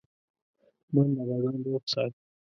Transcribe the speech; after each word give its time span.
منډه 0.93 1.23
بدن 1.29 1.55
روغ 1.67 1.81
ساتي 1.93 2.21